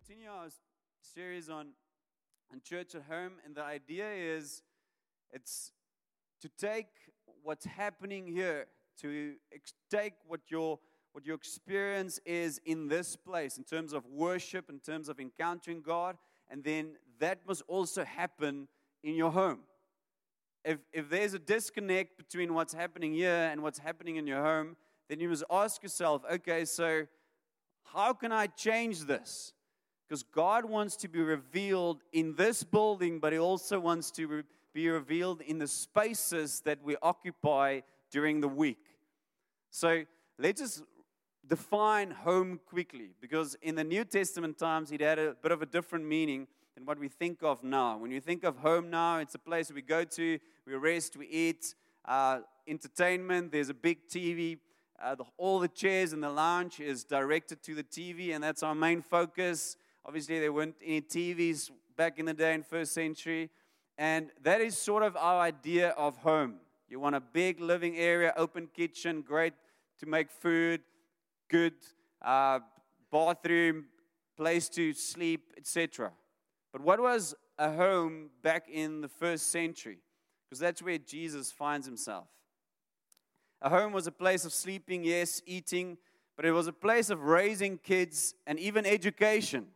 [0.00, 0.48] continue our
[1.02, 1.68] series on,
[2.50, 4.62] on church at home, and the idea is
[5.30, 5.72] it's
[6.40, 6.86] to take
[7.42, 8.66] what's happening here,
[8.98, 10.78] to ex- take what your
[11.12, 15.82] what your experience is in this place in terms of worship, in terms of encountering
[15.82, 16.16] God,
[16.48, 18.68] and then that must also happen
[19.02, 19.58] in your home.
[20.64, 24.76] If, if there's a disconnect between what's happening here and what's happening in your home,
[25.08, 27.06] then you must ask yourself, okay, so
[27.82, 29.52] how can I change this?
[30.10, 34.42] Because God wants to be revealed in this building, but He also wants to re-
[34.74, 38.84] be revealed in the spaces that we occupy during the week.
[39.70, 40.02] So
[40.36, 40.82] let's just
[41.46, 45.66] define home quickly, because in the New Testament times, it had a bit of a
[45.66, 47.96] different meaning than what we think of now.
[47.96, 51.28] When you think of home now, it's a place we go to, we rest, we
[51.28, 54.58] eat, uh, entertainment, there's a big TV.
[55.00, 58.64] Uh, the, all the chairs in the lounge is directed to the TV, and that's
[58.64, 59.76] our main focus.
[60.04, 63.50] Obviously, there weren't any TVs back in the day in first century.
[63.98, 66.54] And that is sort of our idea of home.
[66.88, 69.52] You want a big living area, open kitchen, great
[69.98, 70.80] to make food,
[71.48, 71.74] good
[72.22, 72.60] uh,
[73.12, 73.84] bathroom,
[74.36, 76.12] place to sleep, etc.
[76.72, 79.98] But what was a home back in the first century?
[80.48, 82.26] Because that's where Jesus finds himself.
[83.60, 85.98] A home was a place of sleeping, yes, eating,
[86.36, 89.66] but it was a place of raising kids and even education.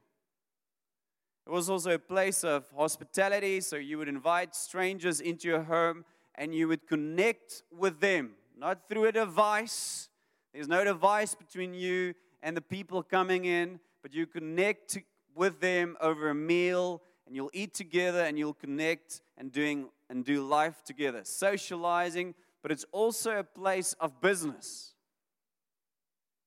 [1.47, 6.05] It was also a place of hospitality, so you would invite strangers into your home
[6.37, 10.09] and you would connect with them, not through a device.
[10.55, 14.99] There's no device between you and the people coming in, but you connect
[15.35, 20.25] with them over a meal and you'll eat together and you'll connect and doing and
[20.25, 21.21] do life together.
[21.25, 24.95] Socializing, but it's also a place of business.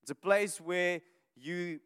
[0.01, 1.01] It's a place where
[1.35, 1.81] you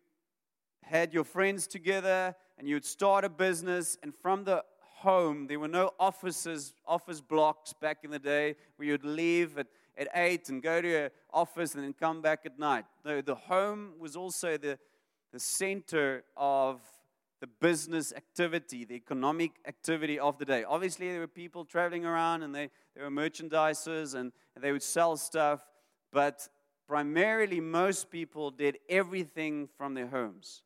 [0.84, 4.64] had your friends together and you would start a business, and from the
[4.98, 9.66] home, there were no offices, office blocks back in the day where you'd leave at,
[9.98, 12.86] at 8 and go to an office and then come back at night.
[13.04, 14.78] No, the home was also the,
[15.34, 16.82] the center of
[17.40, 20.64] the business activity, the economic activity of the day.
[20.64, 24.84] Obviously, there were people traveling around and they, they were merchandisers and, and they would
[24.84, 25.68] sell stuff,
[26.14, 26.48] but
[26.88, 30.62] primarily, most people did everything from their homes.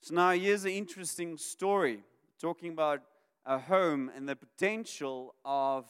[0.00, 2.04] So now here's an interesting story
[2.40, 3.02] talking about
[3.44, 5.86] a home and the potential of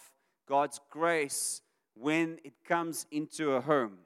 [0.48, 1.62] God's grace
[1.94, 3.98] when it comes into a home.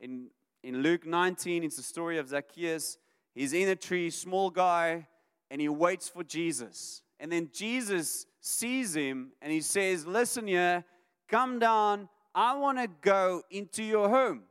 [0.00, 0.28] In,
[0.62, 2.98] in Luke 19, it's the story of Zacchaeus.
[3.34, 5.08] He's in a tree, small guy,
[5.50, 7.02] and he waits for Jesus.
[7.20, 10.84] And then Jesus sees him and he says, Listen here,
[11.28, 12.08] come down.
[12.34, 14.42] I want to go into your home.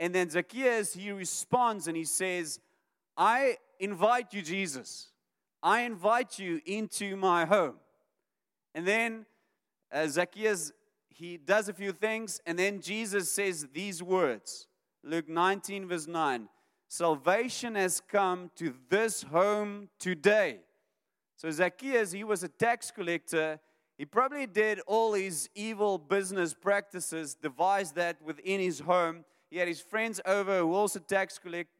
[0.00, 2.60] And then Zacchaeus, he responds and he says,
[3.16, 5.08] I invite you, Jesus.
[5.62, 7.76] I invite you into my home.
[8.74, 9.26] And then
[9.92, 10.72] uh, Zacchaeus,
[11.08, 14.66] he does a few things, and then Jesus says these words
[15.02, 16.48] Luke 19, verse 9
[16.88, 20.60] Salvation has come to this home today.
[21.36, 23.60] So Zacchaeus, he was a tax collector.
[23.98, 29.24] He probably did all his evil business practices, devised that within his home.
[29.50, 31.70] He had his friends over who also tax collect,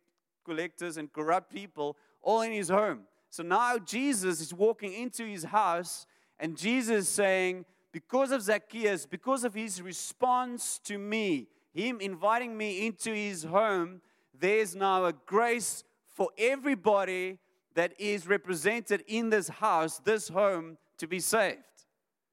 [0.48, 3.00] collectors and corrupt people all in his home.
[3.30, 6.06] So now Jesus is walking into his house,
[6.38, 12.56] and Jesus is saying, Because of Zacchaeus, because of his response to me, him inviting
[12.56, 14.00] me into his home,
[14.38, 17.38] there's now a grace for everybody
[17.74, 21.58] that is represented in this house, this home, to be saved.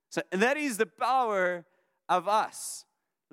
[0.10, 1.66] So that is the power
[2.08, 2.86] of us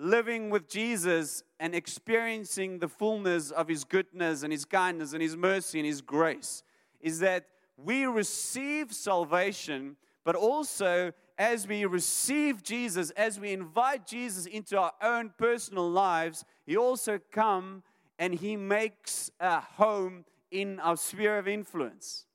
[0.02, 5.36] living with Jesus and experiencing the fullness of his goodness and his kindness and his
[5.36, 6.64] mercy and his grace
[7.00, 7.46] is that
[7.76, 14.92] we receive salvation, but also as we receive Jesus, as we invite Jesus into our
[15.00, 17.84] own personal lives, he also comes
[18.18, 22.26] and he makes a home in our sphere of influence.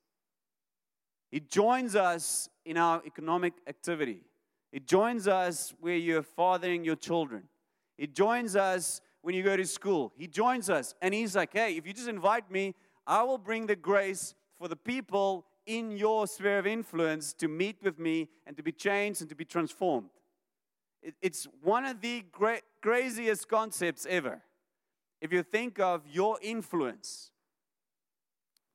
[1.31, 4.21] He joins us in our economic activity.
[4.71, 7.43] It joins us where you're fathering your children.
[7.97, 10.13] It joins us when you go to school.
[10.17, 13.65] He joins us and he's like, hey, if you just invite me, I will bring
[13.65, 18.55] the grace for the people in your sphere of influence to meet with me and
[18.55, 20.09] to be changed and to be transformed.
[21.21, 22.25] it's one of the
[22.81, 24.41] craziest concepts ever.
[25.21, 27.31] If you think of your influence,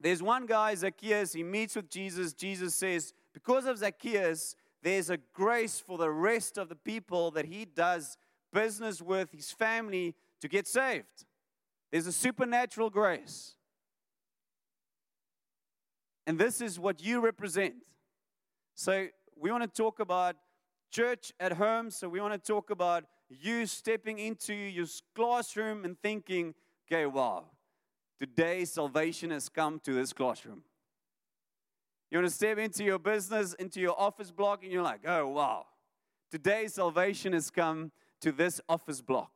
[0.01, 2.33] there's one guy, Zacchaeus, he meets with Jesus.
[2.33, 7.45] Jesus says, Because of Zacchaeus, there's a grace for the rest of the people that
[7.45, 8.17] he does
[8.53, 11.25] business with, his family, to get saved.
[11.91, 13.55] There's a supernatural grace.
[16.27, 17.75] And this is what you represent.
[18.75, 20.37] So, we want to talk about
[20.91, 21.91] church at home.
[21.91, 26.55] So, we want to talk about you stepping into your classroom and thinking,
[26.87, 27.45] okay, wow,
[28.19, 30.63] today salvation has come to this classroom.
[32.11, 35.29] You want to step into your business, into your office block, and you're like, oh,
[35.29, 35.67] wow,
[36.31, 37.91] today salvation has come
[38.23, 39.31] to this office block.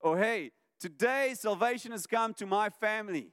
[0.00, 3.32] Or, hey, today salvation has come to my family.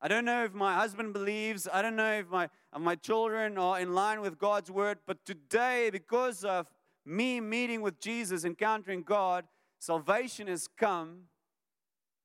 [0.00, 1.68] I don't know if my husband believes.
[1.72, 4.98] I don't know if my, if my children are in line with God's word.
[5.06, 6.66] But today, because of
[7.06, 9.44] me meeting with Jesus, encountering God,
[9.78, 11.24] salvation has come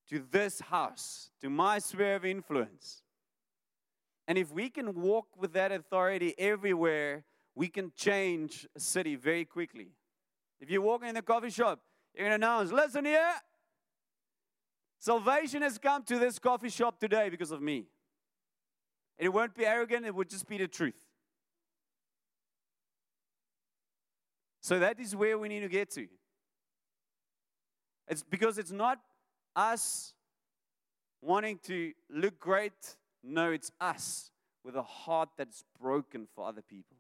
[0.10, 3.04] to this house, to my sphere of influence.
[4.28, 7.24] And if we can walk with that authority everywhere,
[7.56, 9.92] we can change a city very quickly.
[10.60, 11.80] If you walk in the coffee shop,
[12.14, 13.34] you're going to announce, listen here,
[15.00, 17.86] Salvation has come to this coffee shop today because of me.
[19.18, 21.06] And it won't be arrogant, it would just be the truth.
[24.62, 26.08] So that is where we need to get to.
[28.10, 29.00] It's because it's not
[29.56, 30.14] us
[31.22, 32.98] wanting to look great.
[33.24, 34.32] No, it's us
[34.66, 36.98] with a heart that's broken for other people.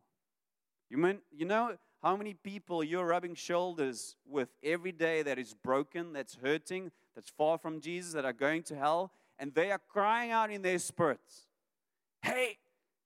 [0.90, 5.54] You mean you know how many people you're rubbing shoulders with every day that is
[5.54, 9.81] broken, that's hurting, that's far from Jesus, that are going to hell, and they are
[9.90, 11.48] crying out in their spirits,
[12.22, 12.57] Hey,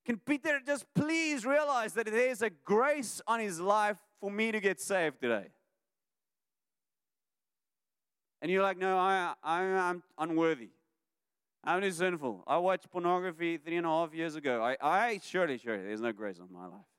[0.06, 4.60] can Peter just please realize that there's a grace on his life for me to
[4.60, 5.48] get saved today?
[8.42, 10.70] And you're like, No, I, I, I'm unworthy.
[11.64, 12.44] I'm too sinful.
[12.46, 14.62] I watched pornography three and a half years ago.
[14.62, 16.93] I, I surely, surely, there's no grace on my life.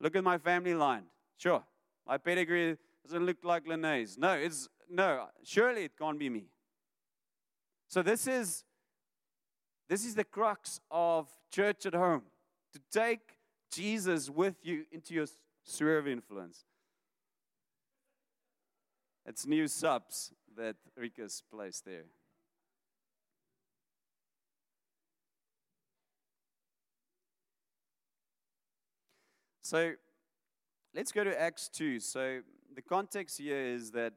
[0.00, 1.04] Look at my family line.
[1.36, 1.62] Sure,
[2.06, 4.16] my pedigree doesn't look like Lene's.
[4.18, 5.26] No, it's no.
[5.44, 6.46] Surely it can't be me.
[7.88, 8.64] So this is
[9.88, 12.22] this is the crux of church at home
[12.72, 13.20] to take
[13.72, 15.26] Jesus with you into your
[15.64, 16.64] sphere of influence.
[19.26, 22.04] It's new subs that Rika's placed there.
[29.68, 29.92] So
[30.94, 32.00] let's go to Acts 2.
[32.00, 32.40] So
[32.74, 34.14] the context here is that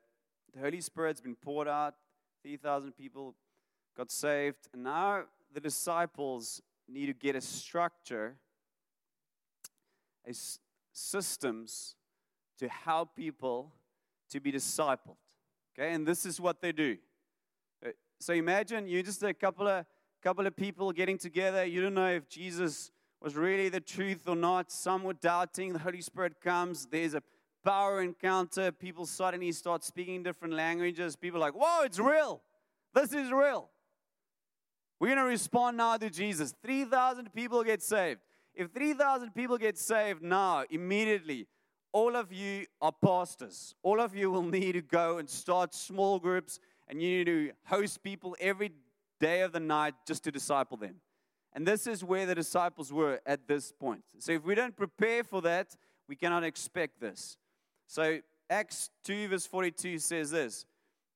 [0.53, 1.95] the Holy Spirit's been poured out,
[2.42, 3.36] 3,000 people
[3.98, 8.38] got saved, and now the disciples need to get a structure,
[10.25, 10.59] a s-
[10.94, 11.98] systems
[12.57, 13.74] to help people
[14.30, 15.18] to be discipled.
[15.77, 16.95] Okay, and this is what they do.
[17.86, 17.89] Uh,
[18.21, 19.86] so imagine you just a couple of
[20.24, 21.65] couple of people getting together.
[21.65, 22.89] You don't know if Jesus
[23.21, 24.71] was really the truth or not.
[24.71, 25.73] Some were doubting.
[25.73, 26.88] The Holy Spirit comes.
[26.88, 27.21] There's a
[27.63, 28.71] power encounter.
[28.71, 31.15] People suddenly start speaking different languages.
[31.15, 32.41] People like, whoa, it's real.
[32.94, 33.69] This is real.
[35.00, 36.53] We're going to respond now to Jesus.
[36.63, 38.19] 3,000 people get saved.
[38.53, 41.47] If 3,000 people get saved now, immediately,
[41.94, 43.75] all of you are pastors.
[43.83, 47.51] All of you will need to go and start small groups, and you need to
[47.65, 48.71] host people every
[49.19, 50.95] day of the night just to disciple them.
[51.53, 54.03] And this is where the disciples were at this point.
[54.19, 55.75] So if we don't prepare for that,
[56.07, 57.38] we cannot expect this.
[57.88, 60.65] So Acts 2, verse 42 says this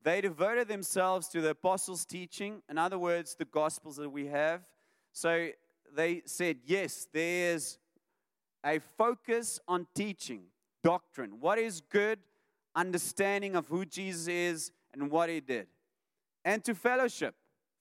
[0.04, 4.62] They devoted themselves to the apostles' teaching, in other words, the gospels that we have.
[5.14, 5.50] So
[5.96, 7.78] they said, Yes, there's
[8.66, 10.44] a focus on teaching,
[10.84, 11.40] doctrine.
[11.40, 12.20] What is good,
[12.76, 15.68] understanding of who Jesus is and what he did.
[16.44, 17.36] And to fellowship.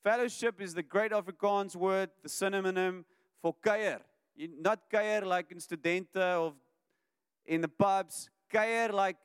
[0.05, 3.07] Fellowship is the great Afrikaans word, the synonym
[3.41, 4.01] for kuier.
[4.37, 6.53] Not kuier like in studente or
[7.47, 8.29] in the pubs.
[8.53, 9.17] Kuier like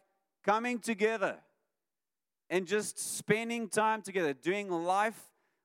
[0.41, 1.35] coming together
[2.49, 5.21] and just spending time together, doing life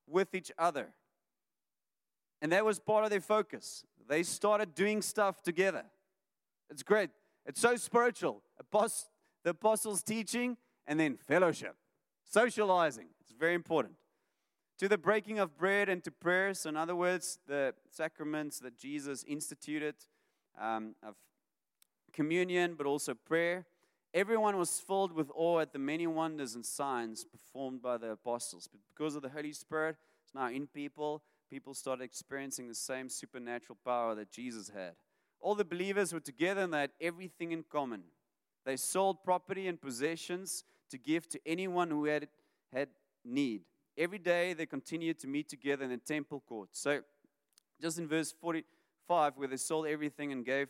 [0.08, 0.88] with each other.
[2.42, 3.84] And that was part of their focus.
[4.08, 5.84] They started doing stuff together.
[6.68, 7.10] It's great.
[7.46, 8.42] It's so spiritual.
[8.72, 10.56] the apostles' teaching
[10.88, 11.76] and then fellowship,
[12.24, 13.06] socializing.
[13.20, 13.94] It's very important
[14.78, 16.66] to the breaking of bread and to prayers.
[16.66, 19.94] In other words, the sacraments that Jesus instituted
[20.60, 21.14] um, of
[22.12, 23.66] communion, but also prayer.
[24.12, 28.68] Everyone was filled with awe at the many wonders and signs performed by the apostles.
[28.70, 33.08] But because of the Holy Spirit, it's now in people, people started experiencing the same
[33.08, 34.92] supernatural power that Jesus had.
[35.40, 38.04] All the believers were together and they had everything in common.
[38.64, 42.28] They sold property and possessions to give to anyone who had,
[42.72, 42.88] had
[43.24, 43.62] need
[43.96, 46.80] every day they continued to meet together in the temple courts.
[46.80, 47.00] So,
[47.80, 50.68] just in verse 45, where they sold everything and gave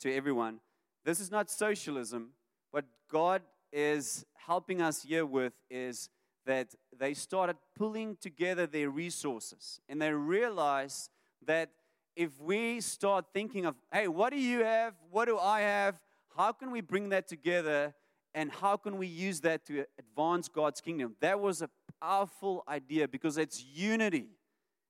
[0.00, 0.60] to everyone,
[1.04, 2.30] this is not socialism.
[2.70, 6.08] What God is helping us here with is
[6.46, 11.10] that they started pulling together their resources and they realized
[11.46, 11.70] that
[12.16, 14.94] if we start thinking of, hey, what do you have?
[15.10, 16.00] What do I have?
[16.36, 17.94] How can we bring that together?
[18.34, 21.16] And how can we use that to advance God's kingdom?
[21.20, 21.70] That was a
[22.00, 24.28] powerful idea because it's unity.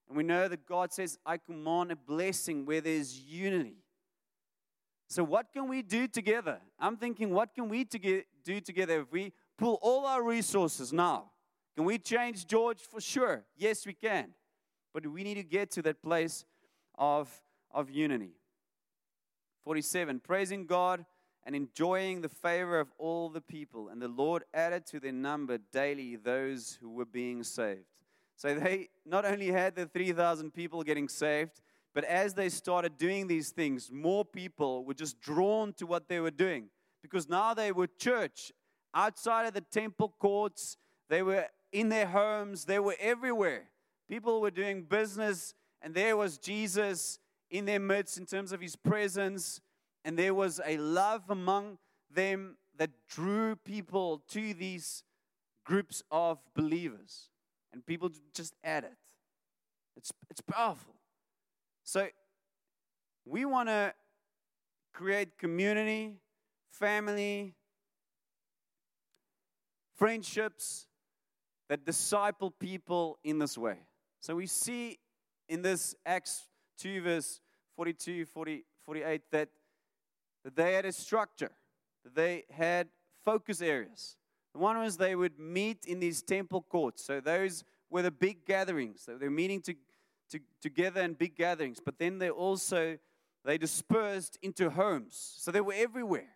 [0.08, 3.76] And we know that God says, I command a blessing where there's unity.
[5.08, 6.60] So, what can we do together?
[6.78, 11.30] I'm thinking, what can we to do together if we pull all our resources now?
[11.76, 12.80] Can we change George?
[12.80, 13.44] For sure.
[13.56, 14.30] Yes, we can.
[14.92, 16.44] But we need to get to that place
[16.96, 17.30] of,
[17.70, 18.32] of unity.
[19.64, 20.20] 47.
[20.20, 21.04] Praising God
[21.46, 23.88] and enjoying the favor of all the people.
[23.88, 27.84] And the Lord added to their number daily those who were being saved.
[28.36, 31.60] So they not only had the 3,000 people getting saved,
[31.94, 36.18] but as they started doing these things, more people were just drawn to what they
[36.18, 36.70] were doing
[37.02, 38.50] because now they were church
[38.94, 40.76] outside of the temple courts,
[41.08, 43.64] they were in their homes, they were everywhere.
[44.08, 47.18] People were doing business, and there was Jesus
[47.50, 49.60] in their midst in terms of his presence,
[50.04, 51.78] and there was a love among
[52.10, 55.02] them that drew people to these
[55.64, 57.30] groups of believers.
[57.72, 58.96] And people just add it.
[59.96, 60.94] It's, it's powerful.
[61.82, 62.08] So
[63.24, 63.94] we want to
[64.92, 66.12] create community,
[66.70, 67.54] family,
[69.96, 70.86] friendships
[71.68, 73.78] that disciple people in this way.
[74.20, 74.98] So we see
[75.48, 76.42] in this Acts
[76.78, 77.40] 2, verse
[77.76, 79.48] 42, 40, 48, that, that
[80.54, 81.52] they had a structure,
[82.14, 82.88] they had
[83.24, 84.16] focus areas.
[84.52, 87.04] The one was they would meet in these temple courts.
[87.04, 89.02] So those were the big gatherings.
[89.04, 89.74] So they're meeting to
[90.30, 92.98] to, together in big gatherings, but then they also
[93.44, 95.34] they dispersed into homes.
[95.38, 96.30] So they were everywhere.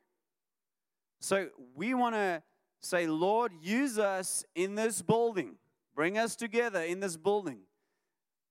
[1.21, 2.43] So we want to
[2.81, 5.57] say, Lord, use us in this building.
[5.95, 7.61] Bring us together in this building.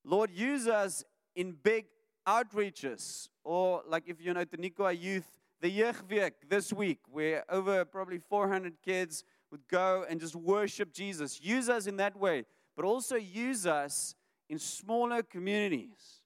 [0.03, 1.03] Lord, use us
[1.35, 1.85] in big
[2.27, 3.29] outreaches.
[3.43, 8.19] Or like if you know the Nikwa Youth, the Jeugweek this week, where over probably
[8.19, 11.39] 400 kids would go and just worship Jesus.
[11.41, 12.45] Use us in that way,
[12.75, 14.15] but also use us
[14.49, 16.21] in smaller communities.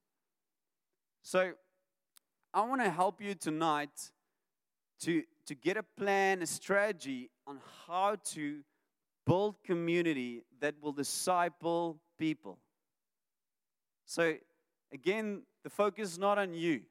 [1.23, 1.53] So,
[2.53, 4.11] I want to help you tonight
[5.01, 8.59] to, to get a plan, a strategy on how to
[9.25, 12.57] build community that will disciple people.
[14.05, 14.35] So,
[14.91, 16.81] again, the focus is not on you.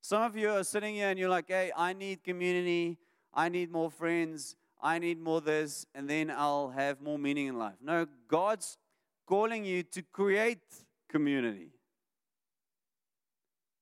[0.00, 2.98] Some of you are sitting here and you're like, hey, I need community,
[3.34, 7.58] I need more friends, I need more this, and then I'll have more meaning in
[7.58, 7.74] life.
[7.82, 8.78] No, God's
[9.26, 10.62] calling you to create
[11.08, 11.72] community.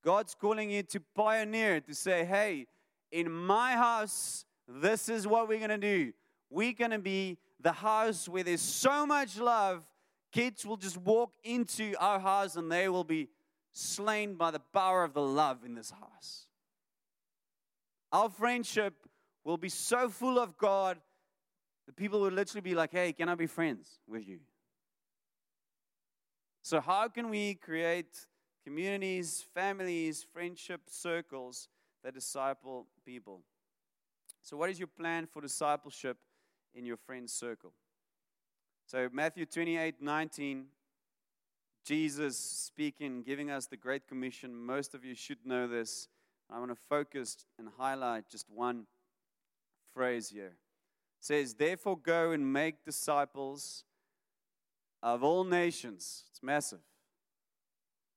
[0.04, 2.66] God's calling you to pioneer, to say, hey,
[3.12, 6.12] in my house, this is what we're going to do.
[6.50, 9.84] We're going to be the house where there's so much love,
[10.32, 13.28] kids will just walk into our house and they will be
[13.78, 16.46] slain by the power of the love in this house.
[18.10, 18.94] Our friendship
[19.44, 20.98] will be so full of God
[21.86, 24.40] that people will literally be like, hey, can I be friends with you?
[26.62, 28.26] So, how can we create
[28.64, 31.68] communities, families, friendship circles
[32.04, 33.40] that disciple people?
[34.42, 36.18] So, what is your plan for discipleship
[36.74, 37.72] in your friend circle?
[38.86, 40.66] So, Matthew 28 19,
[41.88, 44.54] Jesus speaking, giving us the Great Commission.
[44.54, 46.08] Most of you should know this.
[46.52, 48.84] I want to focus and highlight just one
[49.94, 50.48] phrase here.
[50.48, 53.84] It says, Therefore, go and make disciples
[55.02, 56.24] of all nations.
[56.30, 56.80] It's massive.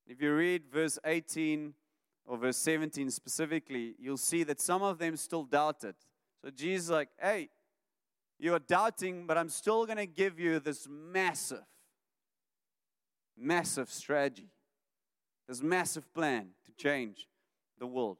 [0.06, 1.72] If you read verse 18
[2.26, 5.94] or verse 17 specifically, you'll see that some of them still doubted.
[6.44, 7.48] So Jesus like, hey,
[8.38, 11.64] you are doubting, but I'm still going to give you this massive,
[13.42, 14.50] massive strategy,
[15.48, 17.26] this massive plan to change
[17.78, 18.18] the world.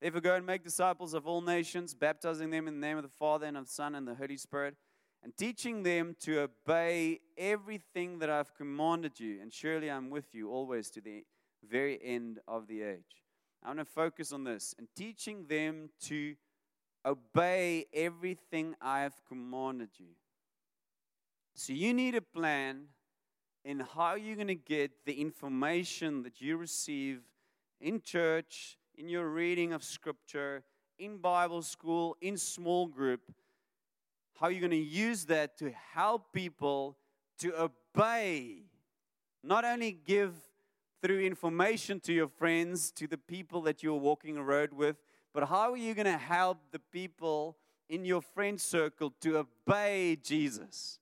[0.00, 3.08] Therefore, go and make disciples of all nations, baptizing them in the name of the
[3.08, 4.74] Father and of the Son and the Holy Spirit
[5.24, 9.40] and teaching them to obey everything that I've commanded you.
[9.40, 11.24] And surely I'm with you always to the
[11.68, 13.22] very end of the age.
[13.62, 16.34] I want to focus on this and teaching them to
[17.06, 20.08] obey everything I have commanded you.
[21.54, 22.88] So you need a plan
[23.64, 27.20] in how are you're going to get the information that you receive
[27.80, 30.62] in church, in your reading of scripture,
[30.98, 33.20] in Bible school, in small group
[34.40, 36.96] how you're going to use that to help people
[37.38, 38.64] to obey,
[39.42, 40.34] not only give
[41.00, 44.96] through information to your friends, to the people that you're walking a road with,
[45.32, 47.56] but how are you going to help the people
[47.88, 50.98] in your friend circle to obey Jesus?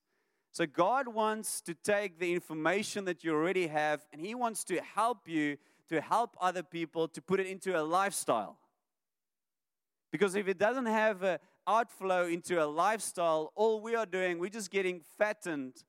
[0.53, 4.81] So God wants to take the information that you already have and He wants to
[4.83, 5.57] help you
[5.89, 8.59] to help other people to put it into a lifestyle.
[10.11, 14.51] Because if it doesn't have an outflow into a lifestyle, all we are doing, we're
[14.51, 15.85] just getting fattened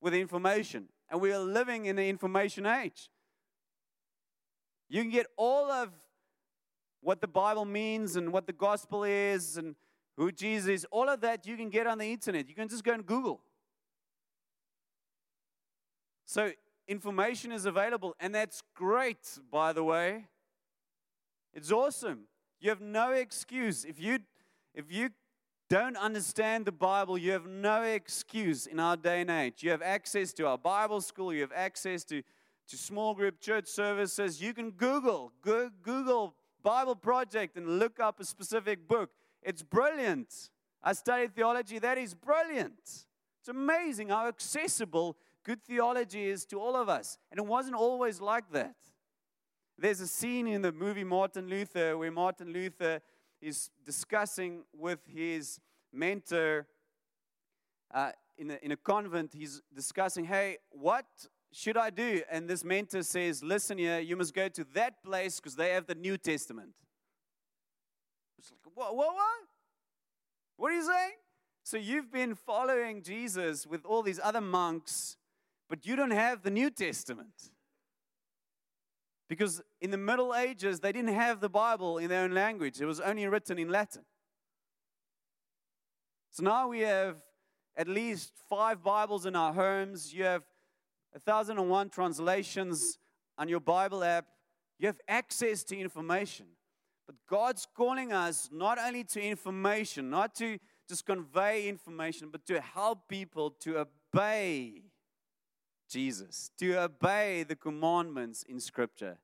[0.00, 0.88] with information.
[1.10, 3.10] And we are living in the information age.
[4.88, 5.90] You can get all of
[7.02, 9.76] what the Bible means and what the gospel is and
[10.16, 12.48] who Jesus is, all of that you can get on the internet.
[12.48, 13.42] You can just go and Google.
[16.26, 16.50] So,
[16.88, 20.26] information is available, and that's great, by the way.
[21.54, 22.24] It's awesome.
[22.60, 23.84] You have no excuse.
[23.84, 24.18] If you,
[24.74, 25.10] if you
[25.70, 29.62] don't understand the Bible, you have no excuse in our day and age.
[29.62, 32.22] You have access to our Bible school, you have access to,
[32.68, 34.42] to small group church services.
[34.42, 39.10] You can Google, go, Google Bible Project and look up a specific book.
[39.42, 40.50] It's brilliant.
[40.82, 42.80] I studied theology, that is brilliant.
[42.82, 45.16] It's amazing how accessible
[45.46, 47.18] good theology is to all of us.
[47.30, 48.74] And it wasn't always like that.
[49.78, 53.00] There's a scene in the movie Martin Luther where Martin Luther
[53.40, 55.60] is discussing with his
[55.92, 56.66] mentor
[57.94, 59.34] uh, in, a, in a convent.
[59.34, 61.06] He's discussing, hey, what
[61.52, 62.22] should I do?
[62.28, 65.86] And this mentor says, listen here, you must go to that place because they have
[65.86, 66.72] the New Testament.
[68.36, 69.40] It's like, what, what, what?
[70.56, 71.12] What are you saying?
[71.62, 75.16] So you've been following Jesus with all these other monks,
[75.68, 77.50] but you don't have the New Testament.
[79.28, 82.86] Because in the Middle Ages, they didn't have the Bible in their own language, it
[82.86, 84.04] was only written in Latin.
[86.30, 87.16] So now we have
[87.76, 90.12] at least five Bibles in our homes.
[90.12, 90.42] You have
[91.12, 92.98] 1001 translations
[93.38, 94.26] on your Bible app.
[94.78, 96.46] You have access to information.
[97.06, 100.58] But God's calling us not only to information, not to
[100.88, 104.82] just convey information, but to help people to obey
[105.88, 109.18] Jesus, to obey the commandments in Scripture,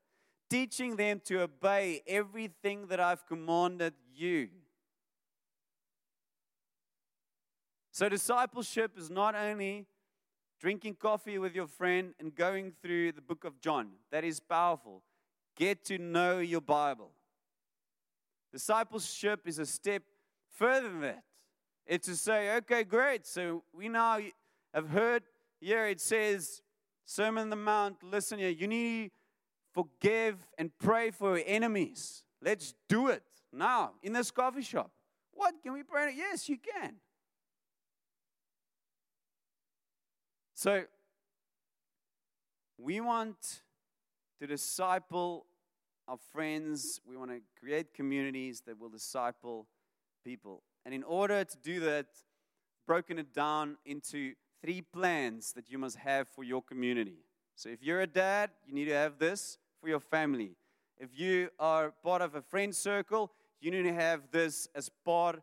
[0.49, 4.49] teaching them to obey everything that I've commanded you.
[7.91, 9.87] So, discipleship is not only
[10.63, 13.91] drinking coffee with your friend and going through the book of John.
[14.13, 15.03] That is powerful.
[15.57, 17.11] Get to know your Bible.
[18.53, 20.05] Discipleship is a step
[20.55, 21.25] further than that.
[21.85, 23.27] It's to say, okay, great.
[23.27, 24.21] So we now
[24.73, 25.25] have heard
[25.63, 26.61] here it says,
[27.05, 29.11] Sermon on the Mount, listen here, you need to
[29.73, 32.25] forgive and pray for your enemies.
[32.43, 33.23] Let's do it
[33.53, 34.91] now in this coffee shop.
[35.33, 35.55] What?
[35.63, 36.15] Can we pray?
[36.17, 36.97] Yes, you can.
[40.55, 40.85] So,
[42.79, 43.63] we want
[44.41, 45.47] to disciple
[46.09, 47.01] our friends.
[47.07, 49.67] We want to create communities that will disciple
[50.25, 50.63] people.
[50.85, 52.07] And in order to do that,
[52.87, 57.25] broken it down into three plans that you must have for your community.
[57.57, 60.53] So if you're a dad, you need to have this for your family.
[60.97, 65.43] If you are part of a friend circle, you need to have this as part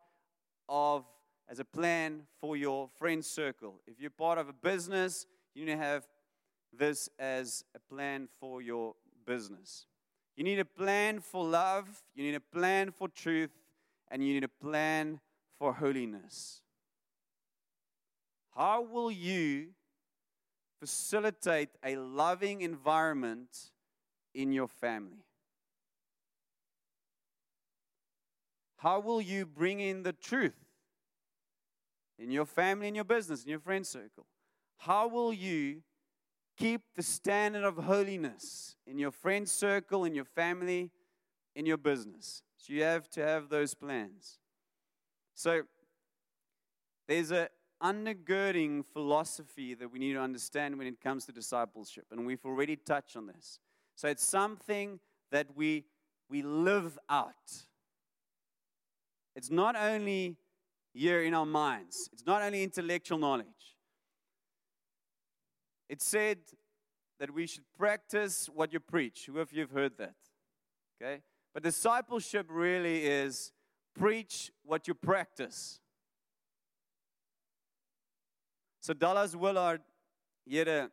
[0.67, 1.05] of
[1.49, 3.81] as a plan for your friend circle.
[3.87, 6.07] If you're part of a business, you need to have
[6.71, 8.93] this as a plan for your
[9.25, 9.87] business.
[10.35, 13.51] You need a plan for love, you need a plan for truth,
[14.09, 15.19] and you need a plan
[15.57, 16.61] for holiness.
[18.55, 19.69] How will you
[20.79, 23.71] facilitate a loving environment
[24.33, 25.25] in your family?
[28.77, 30.55] How will you bring in the truth
[32.17, 34.25] in your family, in your business, in your friend circle?
[34.77, 35.81] How will you
[36.59, 40.91] keep the standard of holiness in your friend circle, in your family,
[41.55, 42.43] in your business.
[42.57, 44.39] So you have to have those plans.
[45.33, 45.63] So
[47.07, 47.47] there's a
[47.81, 52.75] undergirding philosophy that we need to understand when it comes to discipleship, and we've already
[52.75, 53.59] touched on this.
[53.95, 54.99] So it's something
[55.31, 55.85] that we
[56.29, 57.65] we live out.
[59.35, 60.35] It's not only
[60.93, 62.09] here in our minds.
[62.13, 63.77] It's not only intellectual knowledge.
[65.87, 66.37] It said
[67.19, 69.25] that we should practice what you preach.
[69.25, 70.15] Who of you have heard that?
[71.01, 71.21] Okay?
[71.53, 73.51] But discipleship really is
[73.97, 75.79] preach what you practice.
[78.81, 79.81] So Dallas Willard,
[80.45, 80.89] he had, a,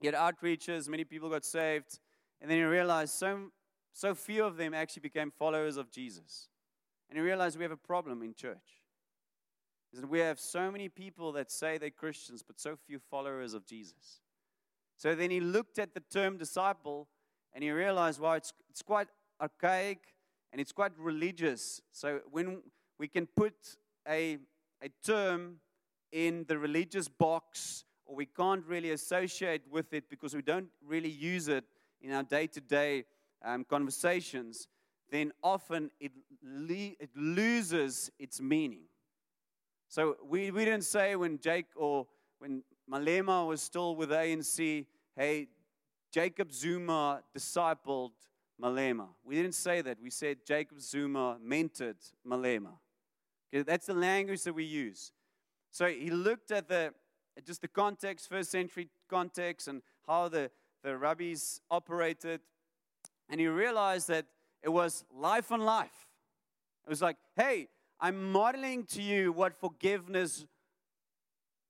[0.00, 1.98] he had outreaches, many people got saved,
[2.40, 3.50] and then he realized so,
[3.92, 6.48] so few of them actually became followers of Jesus.
[7.08, 8.82] And he realized we have a problem in church.
[9.92, 13.54] Is that we have so many people that say they're Christians, but so few followers
[13.54, 14.20] of Jesus.
[14.96, 17.08] So then he looked at the term disciple
[17.52, 19.06] and he realized, well, it's, it's quite
[19.40, 20.00] archaic
[20.50, 21.80] and it's quite religious.
[21.92, 22.62] So when
[22.98, 23.54] we can put
[24.08, 24.38] a,
[24.82, 25.56] a term
[26.14, 31.10] in the religious box or we can't really associate with it because we don't really
[31.10, 31.64] use it
[32.00, 33.04] in our day to day
[33.68, 34.68] conversations,
[35.10, 38.84] then often it, le- it loses its meaning.
[39.88, 42.06] So we, we didn't say when Jake or
[42.38, 45.48] when Malema was still with ANC, hey,
[46.12, 48.12] Jacob Zuma discipled
[48.62, 49.08] Malema.
[49.24, 49.98] We didn't say that.
[50.00, 51.96] We said Jacob Zuma mentored
[52.26, 52.78] Malema.
[53.52, 55.12] Okay, that's the language that we use.
[55.74, 56.94] So he looked at the
[57.44, 60.52] just the context, first century context, and how the,
[60.84, 62.40] the rabbis operated,
[63.28, 64.26] and he realized that
[64.62, 66.06] it was life on life.
[66.86, 67.66] It was like, hey,
[67.98, 70.46] I'm modeling to you what forgiveness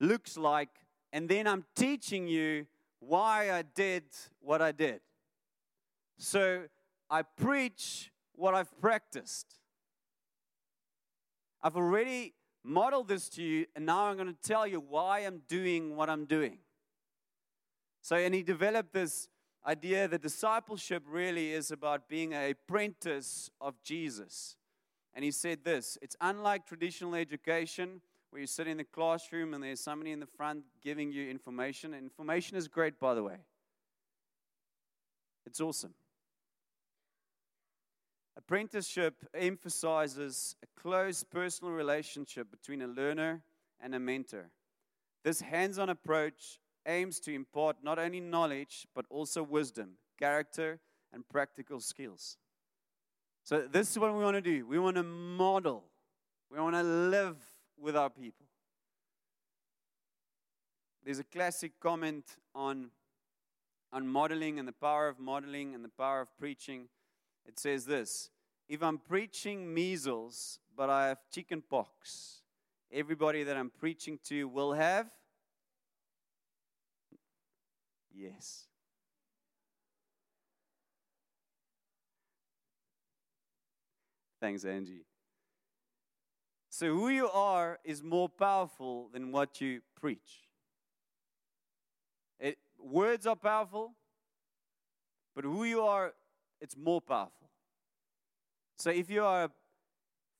[0.01, 0.69] looks like,
[1.11, 2.67] and then I'm teaching you
[3.01, 4.05] why I did
[4.43, 5.01] what I did.
[6.19, 6.65] So
[7.09, 9.47] I preach what I've practiced.
[11.63, 15.43] I've already modeled this to you, and now I'm going to tell you why I'm
[15.47, 16.59] doing what I'm doing.
[18.01, 19.29] So, and he developed this
[19.67, 24.57] idea that discipleship really is about being an apprentice of Jesus.
[25.15, 28.01] And he said this it's unlike traditional education
[28.31, 31.95] where you sit in the classroom and there's somebody in the front giving you information.
[31.95, 33.37] Information is great, by the way,
[35.47, 35.95] it's awesome.
[38.37, 43.43] Apprenticeship emphasizes a close personal relationship between a learner
[43.81, 44.51] and a mentor.
[45.23, 50.81] This hands on approach aims to impart not only knowledge, but also wisdom, character,
[51.13, 52.37] and practical skills.
[53.45, 54.67] So, this is what we want to do.
[54.67, 55.85] We want to model,
[56.51, 57.37] we want to live
[57.79, 58.47] with our people.
[61.05, 62.89] There's a classic comment on,
[63.93, 66.89] on modeling and the power of modeling and the power of preaching.
[67.47, 68.31] It says this
[68.69, 72.43] If I'm preaching measles, but I have chicken pox,
[72.93, 75.11] everybody that I'm preaching to will have?
[78.15, 78.67] Yes.
[84.41, 85.07] Thanks, Angie.
[86.69, 90.49] So, who you are is more powerful than what you preach.
[92.39, 93.95] It, words are powerful,
[95.35, 96.13] but who you are
[96.65, 97.51] it's more powerful.
[98.79, 99.51] So if you are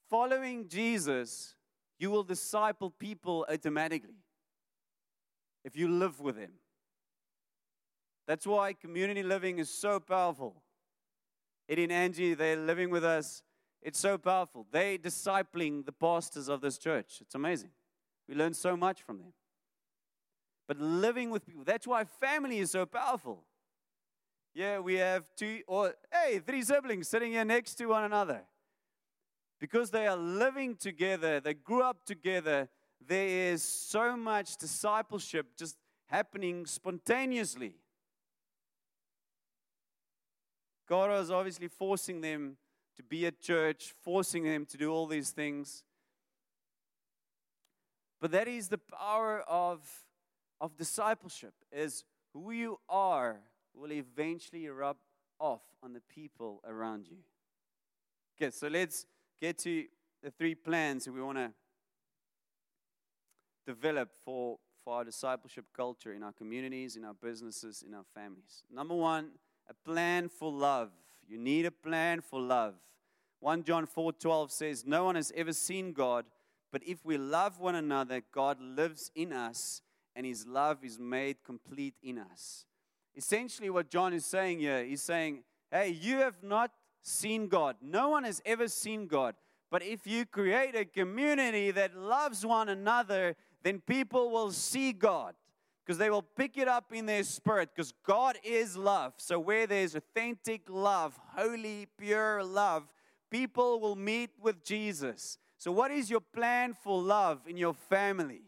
[0.09, 1.55] following Jesus,
[1.99, 4.17] you will disciple people automatically
[5.67, 6.53] if you live with Him.
[8.27, 10.63] That's why community living is so powerful.
[11.69, 13.43] Eddie and Angie, they're living with us.
[13.83, 14.67] It's so powerful.
[14.73, 17.19] They're discipling the pastors of this church.
[17.21, 17.71] It's amazing.
[18.27, 19.35] We learn so much from them.
[20.67, 23.45] But living with people, that's why family is so powerful.
[24.55, 28.43] Yeah, we have two or hey, three siblings sitting here next to one another.
[29.59, 32.69] Because they are living together, they grew up together,
[33.05, 37.75] there is so much discipleship just happening spontaneously.
[40.89, 42.57] God was obviously forcing them
[42.97, 45.83] to be at church, forcing them to do all these things.
[48.21, 49.81] But that is the power of,
[50.61, 53.41] of discipleship, is who you are
[53.75, 54.97] will eventually rub
[55.39, 57.19] off on the people around you.
[58.37, 59.07] Okay, so let's
[59.41, 59.85] get to
[60.23, 61.53] the three plans we want to
[63.67, 68.63] develop for, for our discipleship culture in our communities, in our businesses, in our families.
[68.73, 69.31] Number one,
[69.69, 70.91] a plan for love.
[71.27, 72.75] You need a plan for love.
[73.41, 76.27] 1 John 4:12 says, "No one has ever seen God,
[76.71, 79.83] but if we love one another, God lives in us,
[80.15, 82.67] and his love is made complete in us."
[83.17, 86.71] Essentially, what John is saying here, he's saying, Hey, you have not
[87.03, 87.77] seen God.
[87.83, 89.35] No one has ever seen God.
[89.71, 95.35] But if you create a community that loves one another, then people will see God
[95.85, 99.15] because they will pick it up in their spirit because God is love.
[99.17, 102.85] So, where there's authentic love, holy, pure love,
[103.31, 105.39] people will meet with Jesus.
[105.59, 108.43] So, what is your plan for love in your family?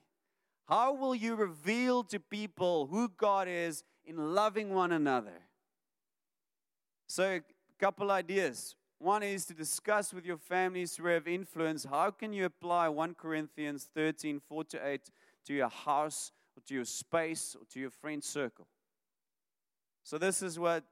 [0.69, 5.43] How will you reveal to people who God is in loving one another.
[7.09, 7.43] So, a
[7.79, 8.75] couple ideas.
[8.99, 13.15] One is to discuss with your families who have influence how can you apply 1
[13.15, 15.11] Corinthians 13 4 to 8
[15.47, 18.67] to your house or to your space or to your friend circle.
[20.03, 20.85] So, this is what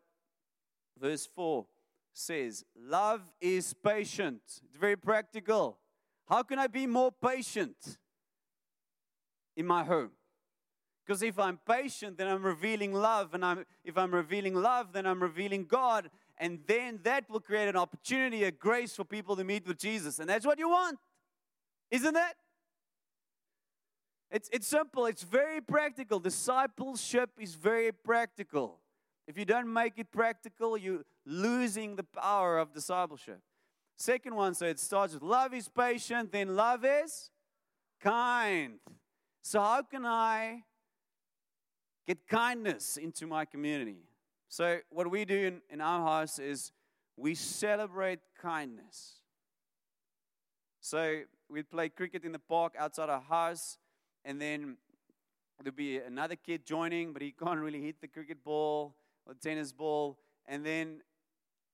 [1.00, 1.66] verse 4
[2.12, 4.40] says Love is patient.
[4.44, 5.78] It's very practical.
[6.28, 7.76] How can I be more patient
[9.56, 10.10] in my home?
[11.04, 13.34] Because if I'm patient, then I'm revealing love.
[13.34, 16.10] And I'm, if I'm revealing love, then I'm revealing God.
[16.38, 20.18] And then that will create an opportunity, a grace for people to meet with Jesus.
[20.18, 20.98] And that's what you want,
[21.90, 22.36] isn't it?
[24.30, 26.18] It's, it's simple, it's very practical.
[26.18, 28.80] Discipleship is very practical.
[29.28, 33.40] If you don't make it practical, you're losing the power of discipleship.
[33.96, 37.30] Second one, so it starts with love is patient, then love is
[38.00, 38.80] kind.
[39.42, 40.64] So, how can I
[42.06, 43.98] get kindness into my community?
[44.48, 46.72] So, what we do in, in our house is
[47.16, 49.20] we celebrate kindness.
[50.80, 53.78] So, we play cricket in the park outside our house,
[54.24, 54.76] and then
[55.62, 58.94] there'll be another kid joining, but he can't really hit the cricket ball
[59.26, 60.18] or tennis ball.
[60.46, 61.00] And then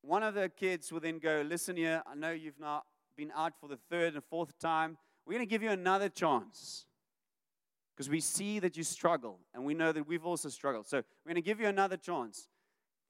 [0.01, 3.53] one of the kids will then go, Listen here, I know you've not been out
[3.59, 4.97] for the third and fourth time.
[5.25, 6.85] We're going to give you another chance
[7.95, 10.87] because we see that you struggle and we know that we've also struggled.
[10.87, 12.47] So we're going to give you another chance.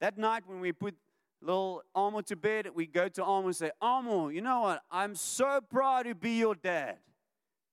[0.00, 0.94] That night, when we put
[1.40, 4.82] little Amo to bed, we go to Amo and say, Amo, you know what?
[4.90, 6.96] I'm so proud to be your dad.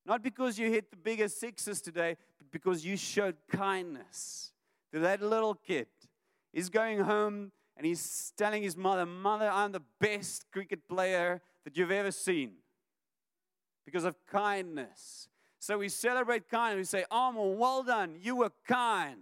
[0.05, 4.53] Not because you hit the biggest sixes today, but because you showed kindness
[4.91, 5.87] to that little kid.
[6.51, 11.77] He's going home and he's telling his mother, Mother, I'm the best cricket player that
[11.77, 12.53] you've ever seen
[13.85, 15.29] because of kindness.
[15.59, 16.91] So we celebrate kindness.
[16.93, 18.15] We say, oh, Amo, well done.
[18.19, 19.17] You were kind.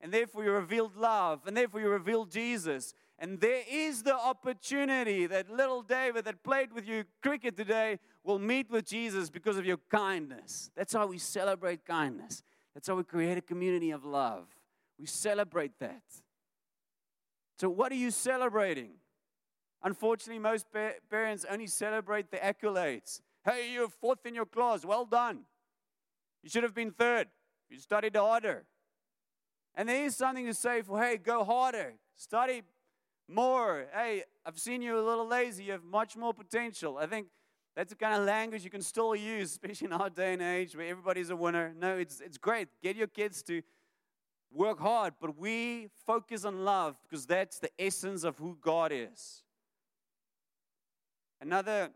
[0.00, 1.40] And therefore you revealed love.
[1.46, 2.92] And therefore you revealed Jesus.
[3.18, 8.38] And there is the opportunity that little David that played with you cricket today will
[8.38, 10.70] meet with Jesus because of your kindness.
[10.76, 12.42] That's how we celebrate kindness.
[12.74, 14.44] That's how we create a community of love.
[14.98, 16.02] We celebrate that.
[17.58, 18.90] So, what are you celebrating?
[19.82, 20.66] Unfortunately, most
[21.08, 23.20] parents only celebrate the accolades.
[23.44, 24.84] Hey, you're fourth in your class.
[24.84, 25.44] Well done.
[26.46, 27.26] You should have been third.
[27.68, 28.66] You studied harder.
[29.74, 31.94] And there is something to say for, hey, go harder.
[32.14, 32.62] Study
[33.26, 33.86] more.
[33.92, 35.64] Hey, I've seen you a little lazy.
[35.64, 36.98] You have much more potential.
[36.98, 37.26] I think
[37.74, 40.76] that's the kind of language you can still use, especially in our day and age
[40.76, 41.74] where everybody's a winner.
[41.76, 42.68] No, it's, it's great.
[42.80, 43.60] Get your kids to
[44.52, 49.42] work hard, but we focus on love because that's the essence of who God is.
[51.40, 51.90] Another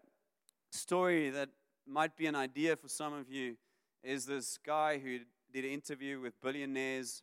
[0.72, 1.50] story that
[1.86, 3.56] might be an idea for some of you
[4.02, 5.18] is this guy who
[5.52, 7.22] did an interview with billionaires,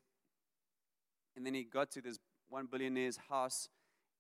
[1.36, 3.70] and then he got to this one billionaire's house,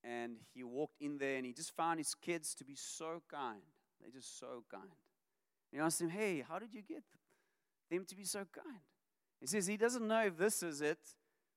[0.03, 3.61] and he walked in there and he just found his kids to be so kind.
[4.01, 4.83] They're just so kind.
[5.71, 7.03] And he asked him, Hey, how did you get
[7.89, 8.81] them to be so kind?
[9.39, 10.99] He says he doesn't know if this is it,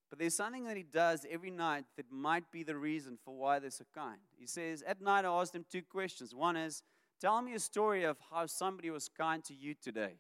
[0.09, 3.59] but there's something that he does every night that might be the reason for why
[3.59, 4.19] they're so kind.
[4.39, 6.35] He says, At night, I asked him two questions.
[6.35, 6.83] One is,
[7.21, 10.15] Tell me a story of how somebody was kind to you today.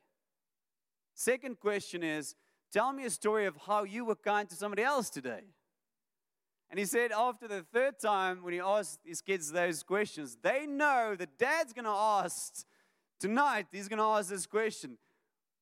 [1.20, 2.35] Second question is,
[2.72, 5.42] Tell me a story of how you were kind to somebody else today.
[6.70, 10.66] And he said, after the third time, when he asked his kids those questions, they
[10.66, 12.64] know that dad's going to ask
[13.18, 14.96] tonight, he's going to ask this question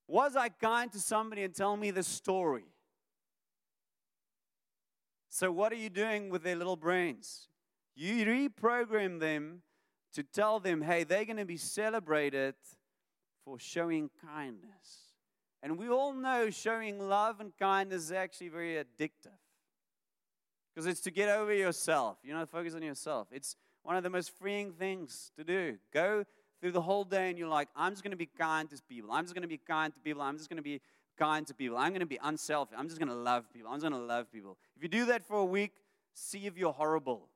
[0.06, 2.66] Was I kind to somebody and tell me the story?
[5.30, 7.48] So, what are you doing with their little brains?
[7.96, 9.62] You reprogram them
[10.12, 12.54] to tell them, hey, they're going to be celebrated
[13.44, 15.07] for showing kindness.
[15.62, 19.36] And we all know showing love and kindness is actually very addictive.
[20.74, 22.18] Because it's to get over yourself.
[22.22, 23.28] You know, focus on yourself.
[23.32, 25.78] It's one of the most freeing things to do.
[25.92, 26.24] Go
[26.60, 29.10] through the whole day and you're like, I'm just going to be kind to people.
[29.10, 30.22] I'm just going to be kind to people.
[30.22, 30.80] I'm just going to be
[31.18, 31.76] kind to people.
[31.76, 32.78] I'm going to be unselfish.
[32.78, 33.70] I'm just going to love people.
[33.70, 34.56] I'm just going to love people.
[34.76, 35.72] If you do that for a week,
[36.14, 37.28] see if you're horrible.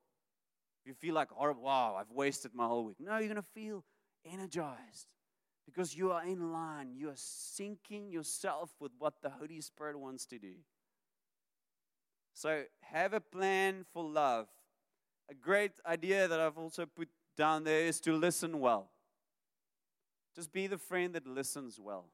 [0.85, 2.96] If you feel like horrible, wow, I've wasted my whole week.
[3.00, 3.85] No, you're going to feel
[4.30, 5.08] energized
[5.66, 6.94] because you are in line.
[6.94, 10.55] You are syncing yourself with what the Holy Spirit wants to do.
[12.35, 14.48] So have a plan for love.
[15.31, 18.90] A great idea that I've also put down there is to listen well.
[20.35, 22.07] Just be the friend that listens well.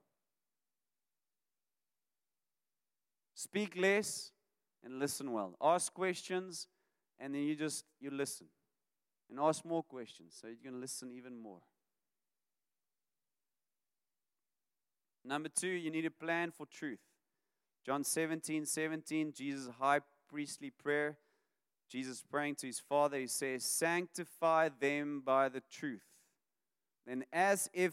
[3.34, 4.32] Speak less
[4.84, 5.54] and listen well.
[5.62, 6.66] Ask questions
[7.18, 8.46] and then you just you listen.
[9.30, 11.60] And ask more questions so you can listen even more.
[15.28, 17.00] Number 2, you need a plan for truth.
[17.84, 21.18] John 17, 17, Jesus' high priestly prayer.
[21.90, 26.04] Jesus praying to his Father, he says, Sanctify them by the truth.
[27.06, 27.92] And as if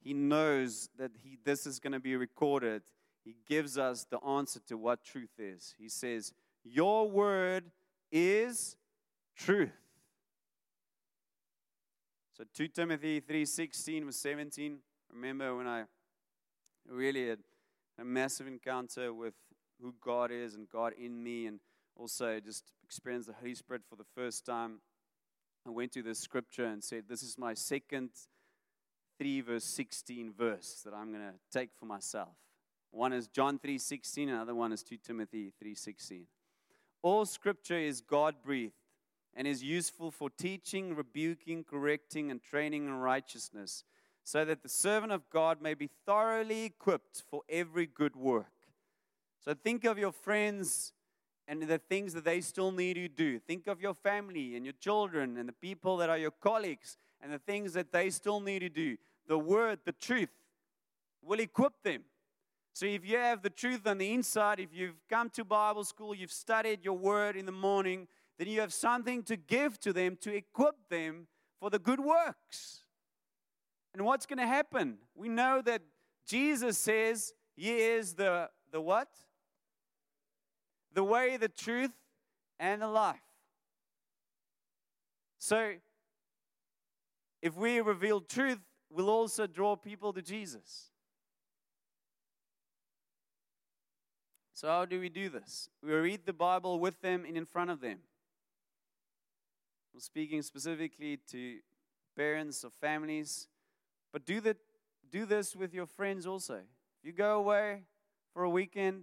[0.00, 2.82] he knows that he, this is going to be recorded,
[3.24, 5.74] he gives us the answer to what truth is.
[5.76, 7.64] He says, Your word
[8.12, 8.76] is
[9.36, 9.70] truth.
[12.36, 14.78] So 2 Timothy 3:16 was 17.
[15.12, 15.84] Remember when I
[16.90, 17.38] really had
[17.98, 19.34] a massive encounter with
[19.80, 21.60] who God is and God in me, and
[21.96, 24.80] also just experienced the Holy Spirit for the first time.
[25.66, 28.10] I went to the scripture and said, This is my second
[29.18, 32.36] 3 verse 16 verse that I'm going to take for myself.
[32.90, 36.26] One is John 3:16, another one is 2 Timothy 3:16.
[37.02, 38.72] All scripture is God-breathed
[39.34, 43.84] and is useful for teaching, rebuking, correcting and training in righteousness,
[44.26, 48.50] so that the servant of God may be thoroughly equipped for every good work.
[49.38, 50.92] So think of your friends
[51.46, 53.38] and the things that they still need you to do.
[53.38, 57.32] Think of your family and your children and the people that are your colleagues and
[57.32, 58.96] the things that they still need to do.
[59.28, 60.32] The word, the truth
[61.22, 62.02] will equip them.
[62.72, 66.16] So if you have the truth on the inside, if you've come to Bible school,
[66.16, 68.08] you've studied your word in the morning,
[68.40, 71.28] then you have something to give to them to equip them
[71.60, 72.85] for the good works.
[73.96, 74.98] And what's going to happen?
[75.14, 75.80] We know that
[76.26, 79.08] Jesus says he is the the what?
[80.92, 81.92] The way, the truth,
[82.60, 83.16] and the life.
[85.38, 85.76] So
[87.40, 88.58] if we reveal truth,
[88.90, 90.90] we'll also draw people to Jesus.
[94.52, 95.70] So, how do we do this?
[95.82, 98.00] We read the Bible with them and in front of them.
[99.94, 101.60] I'm speaking specifically to
[102.14, 103.48] parents or families,
[104.16, 104.56] but do, that,
[105.12, 106.54] do this with your friends also.
[106.54, 107.82] If you go away
[108.32, 109.02] for a weekend,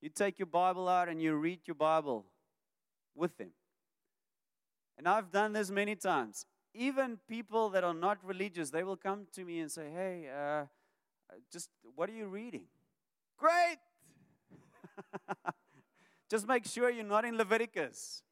[0.00, 2.24] you take your Bible out and you read your Bible
[3.14, 3.50] with them.
[4.96, 6.46] And I've done this many times.
[6.72, 10.64] Even people that are not religious, they will come to me and say, Hey, uh,
[11.52, 12.64] just what are you reading?
[13.36, 13.76] Great!
[16.30, 18.22] Just make sure you're not in Leviticus.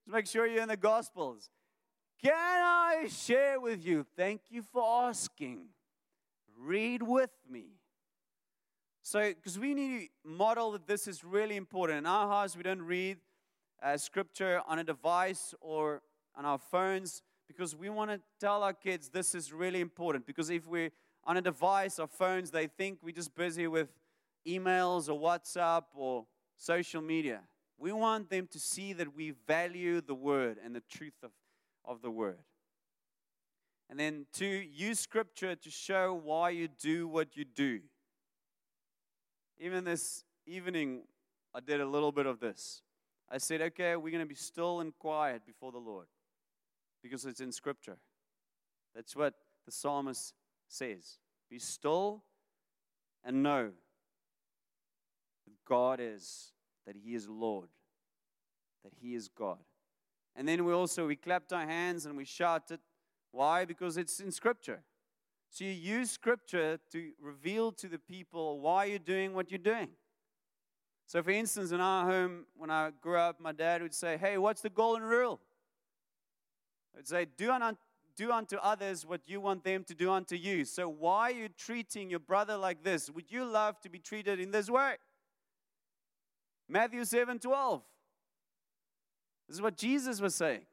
[0.00, 1.48] Just make sure you're in the Gospels.
[2.22, 4.04] Can I share with you?
[4.16, 5.66] Thank you for asking.
[6.58, 7.66] Read with me.
[9.02, 11.98] So, because we need to model that this is really important.
[11.98, 13.18] In our house, we don't read
[13.82, 16.02] uh, scripture on a device or
[16.36, 20.26] on our phones because we want to tell our kids this is really important.
[20.26, 20.90] Because if we're
[21.24, 23.88] on a device or phones, they think we're just busy with
[24.46, 26.26] emails or WhatsApp or
[26.56, 27.40] social media.
[27.78, 31.30] We want them to see that we value the word and the truth of,
[31.88, 32.38] of the word.
[33.90, 37.80] And then to use scripture to show why you do what you do.
[39.58, 41.04] Even this evening,
[41.54, 42.82] I did a little bit of this.
[43.30, 46.06] I said, okay, we're going to be still and quiet before the Lord
[47.02, 47.96] because it's in scripture.
[48.94, 50.34] That's what the psalmist
[50.68, 51.18] says.
[51.50, 52.22] Be still
[53.24, 53.70] and know
[55.46, 56.52] that God is,
[56.86, 57.68] that He is Lord,
[58.84, 59.58] that He is God.
[60.38, 62.78] And then we also we clapped our hands and we shouted.
[63.32, 63.64] Why?
[63.64, 64.84] Because it's in Scripture.
[65.50, 69.88] So you use Scripture to reveal to the people why you're doing what you're doing.
[71.06, 74.38] So, for instance, in our home, when I grew up, my dad would say, Hey,
[74.38, 75.40] what's the golden rule?
[76.96, 77.76] I'd say, do, un-
[78.16, 80.64] do unto others what you want them to do unto you.
[80.64, 83.10] So, why are you treating your brother like this?
[83.10, 84.96] Would you love to be treated in this way?
[86.68, 87.82] Matthew 7 12.
[89.48, 90.66] This is what Jesus was saying.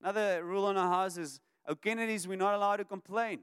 [0.00, 1.40] Another rule in our house is
[1.82, 3.40] Kennedys, we're not allowed to complain.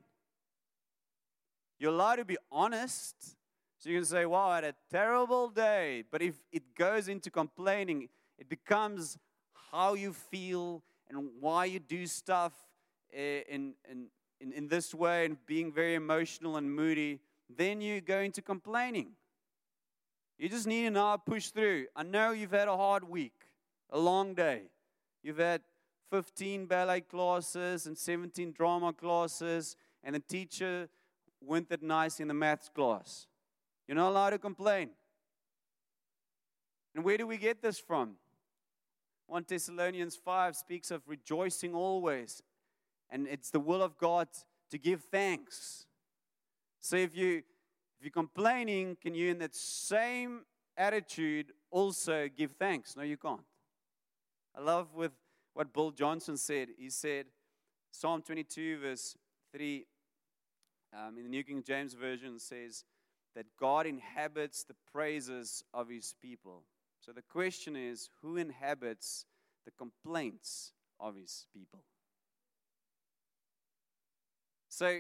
[1.77, 3.35] You're allowed to be honest.
[3.79, 6.05] So you can say, wow, I had a terrible day.
[6.09, 9.17] But if it goes into complaining, it becomes
[9.71, 12.53] how you feel and why you do stuff
[13.13, 14.07] eh, in, in,
[14.39, 17.19] in, in this way and being very emotional and moody.
[17.53, 19.15] Then you go into complaining.
[20.37, 21.87] You just need to push through.
[21.95, 23.33] I know you've had a hard week,
[23.89, 24.63] a long day.
[25.21, 25.61] You've had
[26.11, 30.89] 15 ballet classes and 17 drama classes, and the teacher
[31.41, 33.27] went that nice in the maths class.
[33.87, 34.89] You're not allowed to complain.
[36.95, 38.15] And where do we get this from?
[39.27, 42.43] 1 Thessalonians 5 speaks of rejoicing always,
[43.09, 44.27] and it's the will of God
[44.69, 45.85] to give thanks.
[46.79, 47.43] So if you
[48.03, 50.41] if you're complaining, can you, in that same
[50.75, 52.97] attitude, also give thanks?
[52.97, 53.39] No, you can't.
[54.53, 55.13] I love with
[55.53, 56.67] what Bill Johnson said.
[56.77, 57.27] He said,
[57.91, 59.15] Psalm 22, verse
[59.53, 59.85] 3,
[60.93, 62.83] um, in the New King James Version, says
[63.37, 66.63] that God inhabits the praises of his people.
[66.99, 69.25] So the question is who inhabits
[69.63, 71.85] the complaints of his people?
[74.67, 74.99] So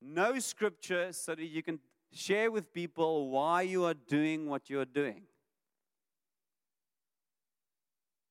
[0.00, 1.78] know scripture so that you can
[2.12, 5.22] share with people why you are doing what you are doing.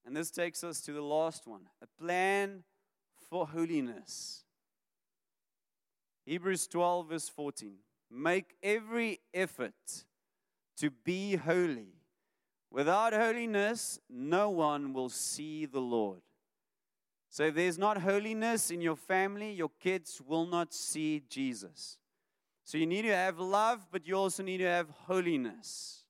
[0.05, 2.63] And this takes us to the last one a plan
[3.29, 4.43] for holiness.
[6.25, 7.75] Hebrews 12, verse 14.
[8.11, 10.05] Make every effort
[10.77, 11.93] to be holy.
[12.71, 16.21] Without holiness, no one will see the Lord.
[17.35, 21.97] So if there's not holiness in your family, your kids will not see Jesus.
[22.63, 26.05] So you need to have love, but you also need to have holiness.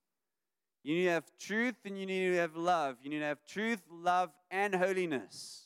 [0.84, 2.97] You need to have truth and you need to have love.
[3.01, 5.65] You need to have truth, love, and holiness.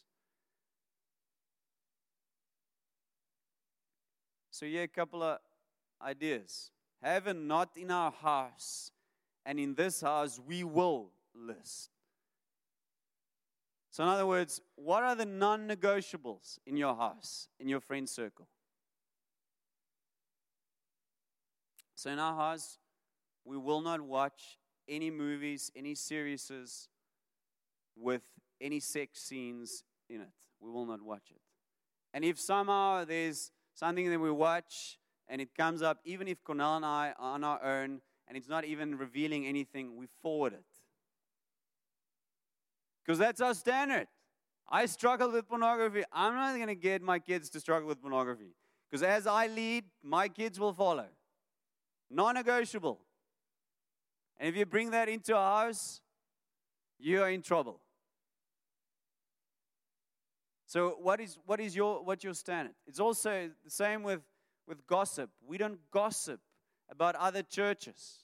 [4.49, 5.39] So, here are a couple of
[6.01, 6.71] ideas.
[7.03, 8.93] Heaven not in our house,
[9.45, 11.98] and in this house we will list.
[13.99, 18.07] So, in other words, what are the non negotiables in your house, in your friend
[18.07, 18.47] circle?
[21.95, 22.77] So in our house,
[23.43, 26.49] we will not watch any movies, any series
[27.97, 28.21] with
[28.61, 30.31] any sex scenes in it.
[30.61, 31.41] We will not watch it.
[32.13, 34.97] And if somehow there's something that we watch
[35.27, 38.47] and it comes up, even if Cornell and I are on our own and it's
[38.47, 40.63] not even revealing anything, we forward it.
[43.03, 44.07] Because that's our standard.
[44.69, 46.03] I struggle with pornography.
[46.11, 48.53] I'm not going to get my kids to struggle with pornography.
[48.89, 51.05] Because as I lead, my kids will follow
[52.09, 52.99] non negotiable.
[54.37, 56.01] And if you bring that into a house,
[56.97, 57.81] you are in trouble.
[60.65, 62.75] So what is what is your what's your standard?
[62.85, 64.21] It's also the same with,
[64.67, 65.31] with gossip.
[65.45, 66.39] We don't gossip
[66.89, 68.23] about other churches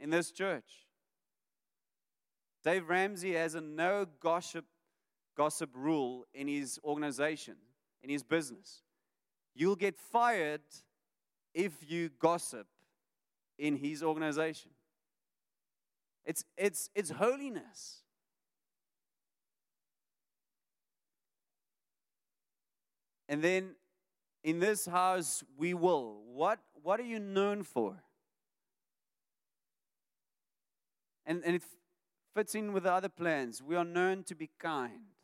[0.00, 0.85] in this church.
[2.66, 4.64] Dave Ramsey has a no gossip
[5.36, 7.54] gossip rule in his organization,
[8.02, 8.82] in his business.
[9.54, 10.62] You'll get fired
[11.54, 12.66] if you gossip
[13.56, 14.72] in his organization.
[16.24, 18.02] It's, it's, it's holiness.
[23.28, 23.76] And then
[24.42, 26.22] in this house, we will.
[26.34, 28.02] What, what are you known for?
[31.24, 31.62] And, and it
[32.36, 33.62] fits in with the other plans.
[33.62, 35.14] We are known to be kind,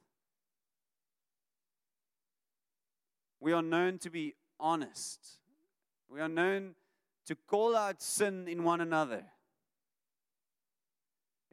[3.38, 5.38] we are known to be honest,
[6.08, 6.74] we are known
[7.26, 9.24] to call out sin in one another.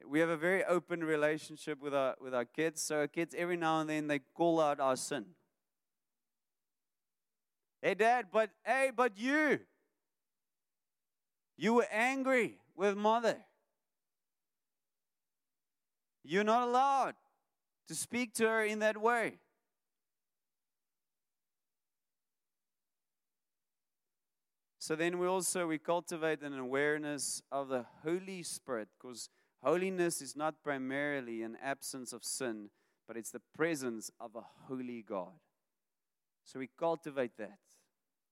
[0.07, 2.82] We have a very open relationship with our, with our kids.
[2.82, 5.26] So, our kids, every now and then, they call out our sin.
[7.82, 9.60] Hey, dad, but hey, but you,
[11.57, 13.38] you were angry with mother.
[16.24, 17.15] You're not allowed
[17.88, 19.39] to speak to her in that way.
[24.89, 29.30] So then we also we cultivate an awareness of the Holy Spirit because
[29.63, 32.70] holiness is not primarily an absence of sin,
[33.07, 35.34] but it's the presence of a holy God.
[36.43, 37.59] So we cultivate that.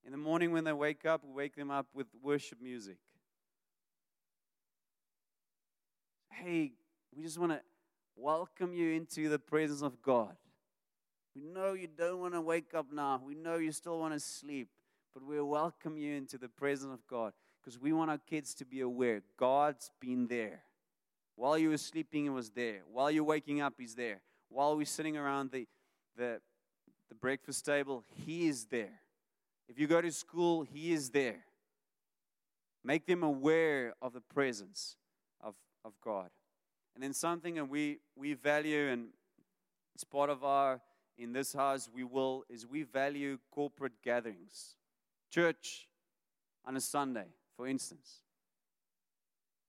[0.03, 2.97] In the morning when they wake up, we wake them up with worship music.
[6.31, 6.71] Hey,
[7.15, 7.61] we just want to
[8.17, 10.35] welcome you into the presence of God.
[11.35, 13.21] We know you don't want to wake up now.
[13.23, 14.69] We know you still want to sleep
[15.17, 18.65] but we welcome you into the presence of God because we want our kids to
[18.65, 20.61] be aware God's been there.
[21.35, 22.81] While you were sleeping, He was there.
[22.91, 24.21] While you're waking up, He's there.
[24.49, 25.67] While we're sitting around the,
[26.15, 26.39] the,
[27.09, 29.01] the breakfast table, He is there.
[29.67, 31.45] If you go to school, He is there.
[32.83, 34.97] Make them aware of the presence
[35.41, 36.29] of, of God.
[36.97, 39.09] And then something that we, we value, and
[39.93, 40.81] it's part of our,
[41.15, 44.73] in this house, we will, is we value corporate gatherings
[45.29, 45.87] church
[46.65, 48.23] on a Sunday, for instance.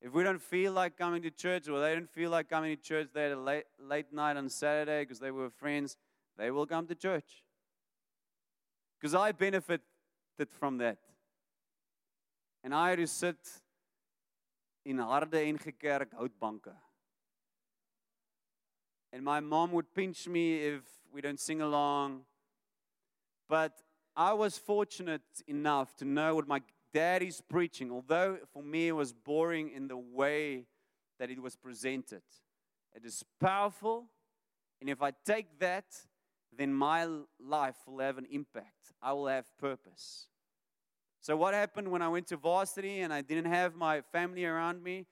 [0.01, 2.83] If we don't feel like coming to church or they don't feel like coming to
[2.83, 5.99] church, they had a late, late night on Saturday because they were friends,
[6.39, 7.43] they will come to church.
[8.99, 9.83] Because I benefited
[10.59, 10.97] from that.
[12.65, 13.37] And I had to sit
[14.87, 16.15] in harde en gekerk.
[19.13, 20.83] And my mom would pinch me if
[21.13, 22.23] we don't sing along.
[23.49, 23.73] But
[24.15, 26.61] I was fortunate enough to know what my
[26.93, 30.67] dad is preaching, although for me it was boring in the way
[31.19, 32.23] that it was presented.
[32.95, 34.07] It is powerful,
[34.81, 35.85] and if I take that,
[36.57, 37.07] then my
[37.39, 38.93] life will have an impact.
[39.03, 40.27] I will have purpose.
[41.21, 44.83] So, what happened when I went to varsity and I didn't have my family around
[44.83, 45.07] me?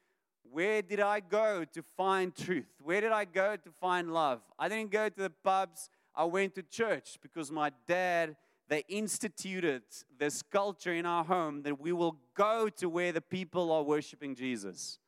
[0.51, 2.69] Where did I go to find truth?
[2.83, 4.41] Where did I go to find love?
[4.59, 8.37] I didn't go to the pubs, I went to church because my dad
[8.69, 9.83] they instituted
[10.19, 14.35] this culture in our home that we will go to where the people are worshiping
[14.35, 14.99] Jesus.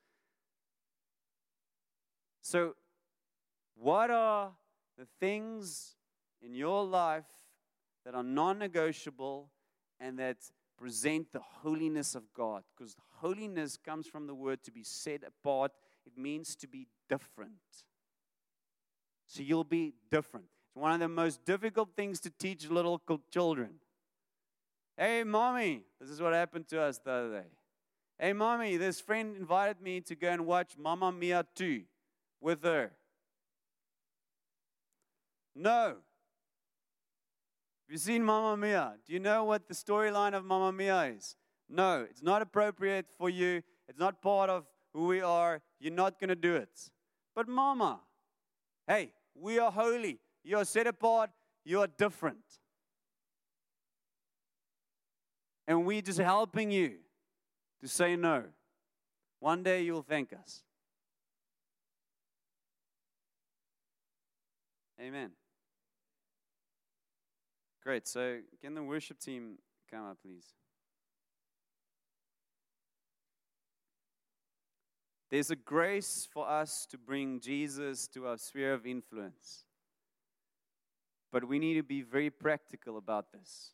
[2.40, 2.76] So,
[3.74, 4.52] what are
[4.96, 5.96] the things
[6.40, 7.24] in your life
[8.04, 9.50] that are non negotiable
[9.98, 10.38] and that
[10.78, 12.62] present the holiness of God?
[12.76, 15.72] Because holiness comes from the word to be set apart,
[16.06, 17.52] it means to be different.
[19.26, 20.46] So, you'll be different.
[20.68, 23.74] It's one of the most difficult things to teach little children.
[24.96, 27.48] Hey, mommy, this is what happened to us the other day.
[28.18, 31.82] Hey, mommy, this friend invited me to go and watch Mamma Mia 2
[32.40, 32.90] with her.
[35.54, 35.96] No.
[37.88, 38.96] Have you seen Mamma Mia?
[39.06, 41.36] Do you know what the storyline of Mamma Mia is?
[41.70, 43.62] No, it's not appropriate for you.
[43.88, 45.62] It's not part of who we are.
[45.80, 46.90] You're not going to do it.
[47.34, 48.00] But, Mama,
[48.86, 50.18] hey, we are holy.
[50.44, 51.30] You are set apart.
[51.64, 52.44] You are different.
[55.66, 56.96] And we're just helping you
[57.80, 58.44] to say no.
[59.40, 60.62] One day you'll thank us.
[65.00, 65.30] Amen.
[67.88, 68.06] Great.
[68.06, 69.56] So, can the worship team
[69.90, 70.44] come up, please?
[75.30, 79.64] There's a grace for us to bring Jesus to our sphere of influence.
[81.32, 83.70] But we need to be very practical about this.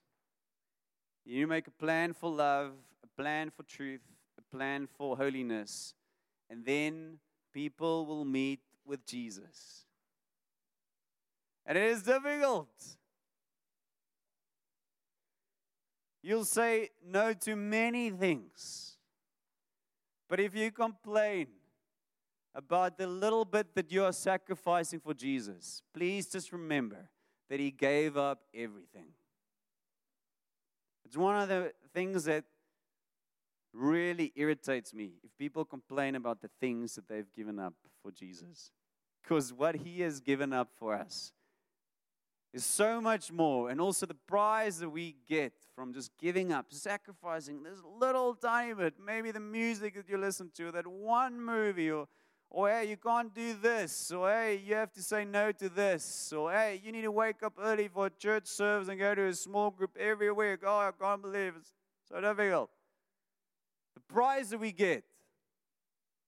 [1.24, 2.70] You make a plan for love,
[3.02, 4.06] a plan for truth,
[4.38, 5.92] a plan for holiness,
[6.48, 7.18] and then
[7.52, 9.86] people will meet with Jesus.
[11.66, 12.68] And it is difficult.
[16.26, 18.96] You'll say no to many things.
[20.26, 21.48] But if you complain
[22.54, 27.10] about the little bit that you are sacrificing for Jesus, please just remember
[27.50, 29.08] that He gave up everything.
[31.04, 32.44] It's one of the things that
[33.74, 38.70] really irritates me if people complain about the things that they've given up for Jesus.
[39.22, 41.32] Because what He has given up for us
[42.54, 43.68] is so much more.
[43.68, 48.72] And also the prize that we get from just giving up, sacrificing this little tiny
[48.74, 52.06] bit, maybe the music that you listen to, that one movie, or,
[52.48, 56.32] or hey, you can't do this, or hey, you have to say no to this,
[56.32, 59.34] or hey, you need to wake up early for church service and go to a
[59.34, 60.60] small group every week.
[60.64, 61.72] Oh, I can't believe it's
[62.08, 62.70] so difficult.
[63.94, 65.02] The prize that we get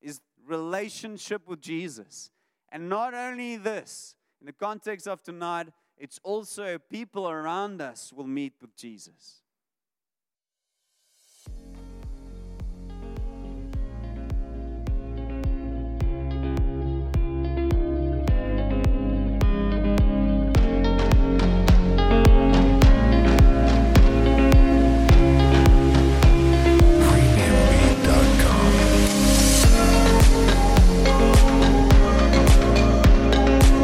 [0.02, 2.32] is relationship with Jesus.
[2.72, 5.68] And not only this, in the context of tonight,
[5.98, 9.42] it's also people around us will meet with Jesus.